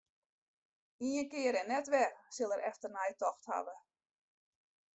Ien 1.09 1.27
kear 1.33 1.57
en 1.59 1.69
net 1.73 1.85
wer 1.93 2.11
sil 2.35 2.53
er 2.55 2.65
efternei 2.69 3.09
tocht 3.21 3.45
hawwe. 3.51 3.75